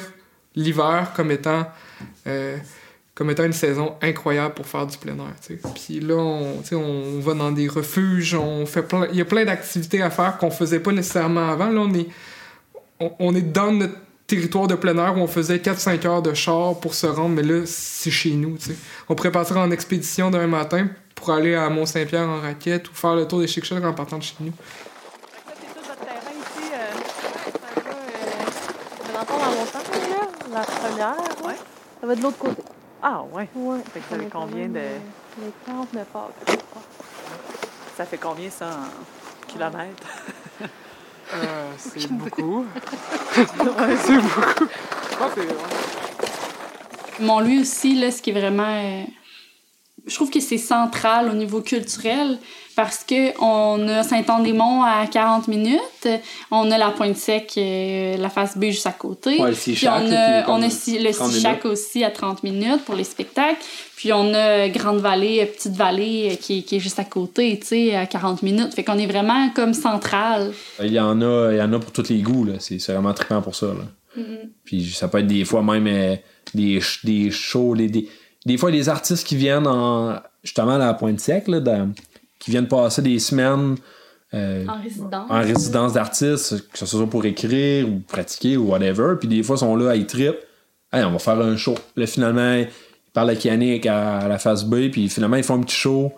l'hiver 0.55 1.13
comme 1.15 1.31
étant... 1.31 1.67
Euh, 2.27 2.57
comme 3.15 3.31
étant 3.31 3.43
une 3.43 3.53
saison 3.53 3.97
incroyable 4.01 4.55
pour 4.55 4.65
faire 4.65 4.87
du 4.87 4.97
plein 4.97 5.15
air. 5.15 5.59
Puis 5.75 5.99
là, 5.99 6.15
on, 6.15 6.63
on 6.71 7.19
va 7.19 7.35
dans 7.35 7.51
des 7.51 7.67
refuges, 7.67 8.37
on 8.37 8.65
fait 8.65 8.83
plein, 8.83 9.09
il 9.11 9.17
y 9.17 9.21
a 9.21 9.25
plein 9.25 9.45
d'activités 9.45 10.01
à 10.03 10.11
faire 10.11 10.39
qu'on 10.39 10.53
faisait 10.53 10.79
pas 10.79 10.93
nécessairement 10.93 11.49
avant. 11.49 11.69
Là, 11.69 11.81
on 11.81 11.93
est, 11.95 12.07
on 13.19 13.35
est 13.35 13.43
dans 13.43 13.73
notre 13.73 13.97
territoire 14.29 14.69
de 14.69 14.77
plein 14.77 14.97
air 14.99 15.17
où 15.17 15.21
on 15.21 15.27
faisait 15.27 15.57
4-5 15.57 16.07
heures 16.07 16.23
de 16.23 16.33
char 16.33 16.79
pour 16.79 16.95
se 16.95 17.07
rendre, 17.09 17.31
mais 17.31 17.43
là, 17.43 17.63
c'est 17.67 18.11
chez 18.11 18.31
nous. 18.31 18.57
On 19.09 19.15
partir 19.17 19.57
en 19.57 19.71
expédition 19.73 20.31
d'un 20.31 20.47
matin 20.47 20.87
pour 21.17 21.31
aller 21.31 21.57
à 21.57 21.69
Mont-Saint-Pierre 21.71 22.29
en 22.29 22.41
raquette 22.41 22.89
ou 22.89 22.95
faire 22.95 23.17
le 23.17 23.27
tour 23.27 23.41
des 23.41 23.49
chic 23.49 23.65
en 23.73 23.93
partant 23.95 24.19
de 24.19 24.23
chez 24.23 24.37
nous. 24.39 24.53
La 30.53 30.63
première, 30.63 31.17
ouais. 31.45 31.57
Ça 31.98 31.98
va 32.09 32.15
de 32.15 32.23
l'autre 32.23 32.39
côté. 32.39 32.63
Ah, 33.03 33.23
ouais. 33.33 33.49
ouais. 33.55 33.79
Fait 33.93 34.01
que 34.01 34.07
ça 34.11 34.19
fait 34.19 34.31
combien 34.31 34.67
de. 34.67 34.75
Les 34.75 35.53
39 35.67 36.07
pas. 36.09 36.31
Ça 37.97 38.05
fait 38.05 38.19
combien 38.19 38.51
ça 38.51 38.67
en 38.67 39.47
kilomètres? 39.47 40.07
Euh, 41.35 41.73
c'est 41.77 42.11
beaucoup. 42.11 42.65
c'est 43.35 44.17
beaucoup. 44.17 44.67
Mon 47.21 47.41
lui 47.41 47.61
aussi, 47.61 48.01
là, 48.01 48.11
ce 48.11 48.23
qui 48.23 48.31
est 48.31 48.33
vraiment. 48.33 49.05
Euh, 49.99 50.03
je 50.07 50.15
trouve 50.15 50.31
que 50.31 50.41
c'est 50.41 50.59
central 50.59 51.29
au 51.29 51.35
niveau 51.35 51.61
culturel 51.61 52.39
parce 52.77 53.05
qu'on 53.05 53.89
a 53.89 54.05
Saint-Anne-des-Monts 54.05 54.85
à 54.85 55.07
40 55.09 55.49
minutes, 55.49 56.09
on 56.53 56.71
a 56.71 56.79
la 56.79 56.91
Pointe 56.91 57.17
Sec, 57.17 57.55
euh, 57.57 58.17
la 58.17 58.29
face 58.31 58.57
B 58.57 58.67
juste 58.67 58.87
à 58.87 58.93
côté. 58.93 59.41
Ouais, 59.41 59.51
le 59.51 59.57
puis 59.57 59.89
on 59.89 60.13
a, 60.13 60.49
on 60.49 60.63
a 60.63 60.67
le 60.67 61.13
Sichac 61.13 61.65
aussi 61.65 62.05
à 62.05 62.11
30 62.11 62.45
minutes 62.45 62.85
pour 62.85 62.95
les 62.95 63.03
spectacles. 63.03 63.59
Puis 63.97 64.13
on 64.13 64.33
a 64.33 64.69
Grande 64.69 65.01
Vallée, 65.01 65.45
Petite 65.47 65.75
Vallée 65.75 66.31
euh, 66.31 66.37
qui, 66.37 66.63
qui 66.63 66.77
est 66.77 66.81
juste 66.81 67.01
à 67.01 67.05
côté, 67.05 67.59
tu 67.59 67.67
sais, 67.67 67.97
à 67.97 68.07
40 68.07 68.45
minutes. 68.45 68.73
Fait 68.75 68.85
qu'on 68.85 68.99
est 68.99 69.09
vraiment 69.09 69.51
comme 69.51 69.75
central. 69.75 70.53
Il 70.81 70.93
y 70.93 71.01
en 71.01 71.21
a, 71.21 71.51
il 71.51 71.59
y 71.59 71.63
en 71.63 71.73
a 71.73 71.81
pour 71.81 71.91
tous 71.91 72.09
les 72.11 72.21
goûts, 72.21 72.45
là. 72.45 72.55
C'est 72.61 72.79
vraiment 72.93 73.13
trippant 73.13 73.43
pour 73.43 73.57
ça, 73.57 73.67
là. 73.67 73.89
Mm-hmm. 74.17 74.49
Puis 74.65 74.87
ça 74.87 75.09
peut 75.09 75.19
être 75.19 75.27
des 75.27 75.45
fois 75.45 75.63
même 75.63 75.87
euh, 75.87 76.17
des, 76.55 76.81
des 77.05 77.31
shows, 77.31 77.75
des, 77.75 77.89
des, 77.89 78.09
fois 78.57 78.71
des 78.71 78.89
artistes 78.89 79.27
qui 79.27 79.37
viennent 79.37 79.67
en, 79.67 80.21
justement 80.43 80.75
à 80.75 80.79
la 80.79 80.95
Pointe 80.95 81.21
Sec, 81.21 81.49
là, 81.49 81.61
qui 82.39 82.51
viennent 82.51 82.69
passer 82.69 83.03
des 83.03 83.19
semaines 83.19 83.77
euh, 84.35 84.67
en 84.67 84.81
résidence, 84.81 85.31
en 85.31 85.41
résidence 85.41 85.93
d'artistes, 85.95 86.69
que 86.71 86.79
ce 86.79 86.87
soit 86.87 87.09
pour 87.09 87.25
écrire 87.25 87.89
ou 87.89 88.01
pratiquer 88.07 88.57
ou 88.57 88.71
whatever. 88.71 89.15
Puis 89.19 89.29
des 89.29 89.43
fois, 89.43 89.57
ils 89.57 89.61
sont 89.61 89.77
là, 89.77 89.97
ils 89.97 90.07
trip. 90.07 90.37
Hey, 90.93 91.05
on 91.05 91.13
va 91.13 91.19
faire 91.19 91.41
un 91.41 91.57
show. 91.57 91.75
Là, 91.97 92.07
finalement, 92.07 92.55
ils 92.55 92.69
parlent 93.13 93.31
à 93.31 93.35
Yannick 93.35 93.87
à 93.87 94.29
la 94.29 94.39
face 94.39 94.65
B, 94.65 94.91
puis 94.91 95.09
finalement, 95.09 95.37
ils 95.37 95.43
font 95.43 95.55
un 95.55 95.63
petit 95.63 95.77
show 95.77 96.13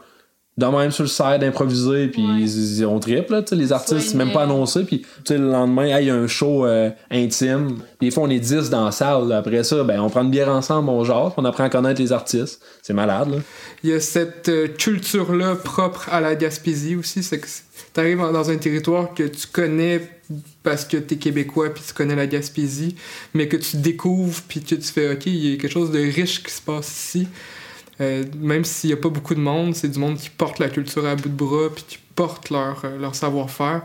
de 0.61 0.67
même 0.67 0.91
sur 0.91 1.05
le 1.05 1.09
site 1.09 1.43
improvisé 1.43 2.09
puis 2.09 2.23
ils, 2.23 2.85
ont 2.85 3.01
triple 3.01 3.43
les 3.53 3.73
artistes 3.73 4.15
même 4.15 4.33
pas 4.33 4.43
annoncé 4.43 4.85
puis 4.85 5.05
le 5.29 5.51
lendemain 5.51 5.99
il 5.99 6.07
y 6.07 6.11
a 6.11 6.15
un 6.15 6.27
show 6.27 6.67
euh, 6.67 6.91
intime 7.11 7.79
des 8.01 8.11
fois 8.11 8.25
on 8.25 8.31
est 8.31 8.39
10 8.39 8.71
dans 8.71 8.85
la 8.85 8.93
salle 8.93 9.33
après 9.33 9.65
ça 9.65 9.83
ben 9.83 10.01
on 10.01 10.11
prend 10.11 10.23
une 10.23 10.31
bière 10.31 10.51
ensemble 10.51 10.91
on 10.91 11.03
genre 11.05 11.35
on 11.37 11.45
apprend 11.45 11.65
à 11.65 11.71
connaître 11.71 12.01
les 12.01 12.13
artistes. 12.13 12.61
C'est 12.83 12.93
malade 12.93 13.31
là. 13.31 13.37
il 13.83 13.91
y 13.91 13.93
a 13.93 14.01
cette 14.01 14.49
euh, 14.49 14.69
culture 14.69 15.35
là 15.35 15.57
propre 15.57 16.09
à 16.11 16.21
la 16.21 16.35
Gaspésie 16.35 16.95
aussi 16.95 17.23
c'est 17.23 17.39
que 17.39 17.47
t'arrives 17.93 18.19
dans 18.19 18.51
un 18.51 18.57
territoire 18.57 19.15
que 19.15 19.25
tu 19.25 19.47
connais 19.47 20.03
parce 20.63 20.85
que 20.85 20.99
t'es 20.99 21.17
québécois 21.17 21.71
puis 21.71 21.83
tu 21.87 21.95
connais 21.95 22.17
la 22.17 22.27
Gaspésie 22.27 22.97
mais 23.35 23.49
que 23.49 23.57
tu 23.57 23.79
découvres 23.79 24.43
puis 24.47 24.61
que 24.61 24.75
tu 24.75 24.93
fais 24.93 25.13
ok 25.13 25.27
il 25.27 25.53
y 25.53 25.55
a 25.55 25.57
quelque 25.57 25.73
chose 25.73 25.91
de 25.91 25.99
riche 25.99 26.43
qui 26.43 26.53
se 26.53 26.61
passe 26.61 26.89
ici 26.89 27.29
euh, 28.01 28.25
même 28.39 28.65
s'il 28.65 28.89
n'y 28.89 28.95
a 28.95 28.97
pas 28.97 29.11
beaucoup 29.11 29.35
de 29.35 29.41
monde, 29.41 29.75
c'est 29.75 29.89
du 29.89 29.99
monde 29.99 30.17
qui 30.17 30.31
porte 30.31 30.59
la 30.59 30.69
culture 30.69 31.05
à 31.07 31.17
bout 31.17 31.29
de 31.29 31.35
bras, 31.35 31.69
puis 31.75 31.85
qui 31.87 31.99
porte 32.15 32.51
leur, 32.51 32.85
euh, 32.85 32.99
leur 32.99 33.15
savoir-faire. 33.15 33.83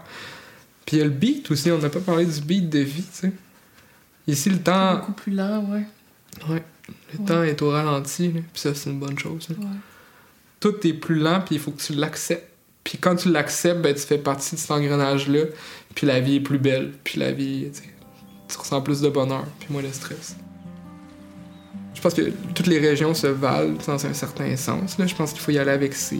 Puis 0.86 0.98
il 0.98 1.00
y 1.00 1.01
a 1.01 1.05
le 1.05 1.12
beat 1.12 1.50
aussi, 1.51 1.72
on 1.72 1.79
n'a 1.79 1.89
pas 1.89 2.00
parlé 2.00 2.25
du 2.25 2.39
beat 2.41 2.69
de 2.69 2.79
vie, 2.79 3.03
tu 3.03 3.10
sais. 3.12 3.31
Ici, 4.27 4.50
le 4.50 4.60
temps. 4.60 4.91
C'est 4.91 5.00
beaucoup 5.00 5.12
plus 5.12 5.34
lent, 5.34 5.65
ouais. 5.69 5.86
Ouais. 6.50 6.63
Le 7.13 7.25
temps 7.25 7.43
est 7.43 7.62
au 7.62 7.69
ralenti, 7.69 8.29
puis 8.29 8.43
ça, 8.53 8.74
c'est 8.74 8.89
une 8.89 9.00
bonne 9.00 9.17
chose. 9.17 9.48
Tout 10.60 10.88
est 10.88 10.93
plus 10.93 11.15
lent, 11.15 11.41
puis 11.45 11.55
il 11.55 11.62
faut 11.62 11.72
que 11.72 11.81
tu 11.81 11.93
l'acceptes. 11.93 12.50
Puis 12.84 13.00
quand 13.00 13.15
tu 13.15 13.31
l'acceptes, 13.31 13.81
ben, 13.81 13.93
tu 13.93 14.01
fais 14.01 14.19
partie 14.19 14.55
de 14.55 14.60
cet 14.60 14.72
engrenage-là, 14.72 15.45
puis 15.95 16.05
la 16.05 16.19
vie 16.19 16.36
est 16.36 16.41
plus 16.41 16.60
belle, 16.60 16.93
puis 17.03 17.19
la 17.19 17.31
vie, 17.31 17.67
tu 18.48 18.57
ressens 18.57 18.81
plus 18.81 19.01
de 19.01 19.10
bonheur, 19.10 19.45
puis 19.60 19.69
moins 19.72 19.81
de 19.81 19.91
stress 19.91 20.36
pense 22.06 22.14
que 22.14 22.32
toutes 22.54 22.68
les 22.68 22.78
régions 22.78 23.16
se 23.16 23.26
valent 23.26 23.78
dans 23.88 24.06
un 24.06 24.14
certain 24.14 24.56
sens. 24.56 25.00
Là. 25.00 25.08
Je 25.08 25.16
pense 25.16 25.32
qu'il 25.32 25.42
faut 25.42 25.50
y 25.50 25.58
aller 25.58 25.72
avec 25.72 25.96
ses, 25.96 26.20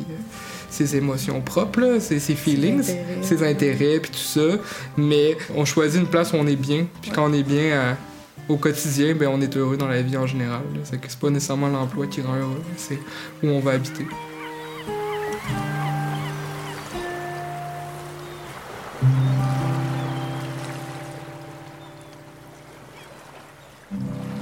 ses 0.68 0.96
émotions 0.96 1.42
propres, 1.42 2.00
ses, 2.00 2.20
ses, 2.20 2.34
feelings, 2.34 2.96
ses 3.22 3.44
intérêts, 3.44 4.00
puis 4.00 4.10
tout 4.10 4.18
ça. 4.18 4.58
Mais 4.98 5.38
on 5.56 5.64
choisit 5.64 6.02
une 6.02 6.08
place 6.08 6.34
où 6.34 6.38
on 6.38 6.48
est 6.48 6.56
bien. 6.56 6.88
Puis 7.04 7.12
quand 7.12 7.30
on 7.30 7.34
est 7.34 7.44
bien 7.44 7.96
au 8.50 8.58
quotidien, 8.58 9.14
ben, 9.14 9.30
on 9.32 9.40
est 9.42 9.56
heureux 9.56 9.78
dans 9.78 9.88
la 9.88 10.02
vie 10.02 10.18
en 10.18 10.26
général. 10.26 10.62
C'est 10.84 11.20
pas 11.20 11.30
nécessairement 11.30 11.68
l'emploi 11.68 12.08
qui 12.08 12.22
rend 12.22 12.36
heureux, 12.36 12.64
c'est 12.78 13.00
où 13.44 13.48
on 13.48 13.60
va 13.60 13.74
habiter. 13.74 14.08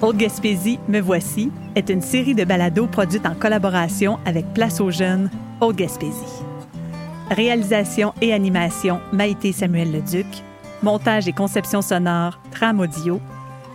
Haute-Gaspésie, 0.03 0.79
Me 0.89 0.99
Voici 0.99 1.49
est 1.75 1.89
une 1.89 2.01
série 2.01 2.35
de 2.35 2.43
balados 2.43 2.87
produite 2.87 3.25
en 3.25 3.35
collaboration 3.35 4.19
avec 4.25 4.45
Place 4.53 4.81
aux 4.81 4.91
Jeunes, 4.91 5.29
Haute-Gaspésie. 5.61 6.43
Réalisation 7.31 8.13
et 8.19 8.33
animation, 8.33 8.99
Maïté 9.13 9.53
Samuel 9.53 9.93
Leduc. 9.93 10.25
Montage 10.81 11.29
et 11.29 11.31
conception 11.31 11.81
sonore, 11.81 12.37
Tram 12.51 12.81
Audio. 12.81 13.21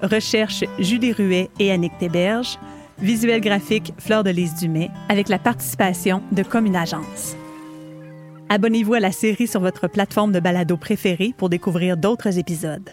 Recherche, 0.02 0.64
Julie 0.78 1.12
Ruet 1.12 1.48
et 1.58 1.72
Annick 1.72 1.96
Théberge. 1.96 2.58
Visuel 2.98 3.40
graphique, 3.40 3.94
Fleur 3.96 4.22
de 4.22 4.28
Lys 4.28 4.54
Dumais, 4.54 4.90
avec 5.08 5.30
la 5.30 5.38
participation 5.38 6.22
de 6.30 6.42
Comme 6.42 6.66
une 6.66 6.76
agence. 6.76 7.36
Abonnez-vous 8.50 8.92
à 8.92 9.00
la 9.00 9.12
série 9.12 9.46
sur 9.46 9.62
votre 9.62 9.88
plateforme 9.88 10.32
de 10.32 10.40
balado 10.40 10.76
préférée 10.76 11.32
pour 11.38 11.48
découvrir 11.48 11.96
d'autres 11.96 12.38
épisodes. 12.38 12.90